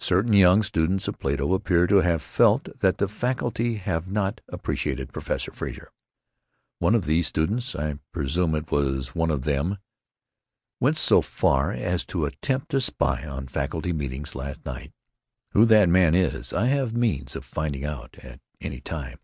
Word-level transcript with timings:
Certain 0.00 0.32
young 0.32 0.62
students 0.62 1.08
of 1.08 1.18
Plato 1.18 1.52
appear 1.52 1.86
to 1.88 1.96
have 2.00 2.22
felt 2.22 2.74
that 2.80 2.96
the 2.96 3.06
faculty 3.06 3.74
have 3.74 4.10
not 4.10 4.40
appreciated 4.48 5.12
Professor 5.12 5.52
Frazer. 5.52 5.90
One 6.78 6.94
of 6.94 7.04
these 7.04 7.26
students, 7.26 7.76
I 7.76 7.98
presume 8.10 8.54
it 8.54 8.70
was 8.70 9.14
one 9.14 9.30
of 9.30 9.42
them, 9.42 9.76
went 10.80 10.96
so 10.96 11.20
far 11.20 11.70
as 11.70 12.02
to 12.06 12.24
attempt 12.24 12.70
to 12.70 12.80
spy 12.80 13.26
on 13.26 13.46
faculty 13.46 13.92
meeting 13.92 14.24
last 14.32 14.64
night. 14.64 14.94
Who 15.50 15.66
that 15.66 15.90
man 15.90 16.14
is 16.14 16.54
I 16.54 16.64
have 16.68 16.94
means 16.96 17.36
of 17.36 17.44
finding 17.44 17.84
out 17.84 18.16
at 18.22 18.40
any 18.62 18.80
time. 18.80 19.18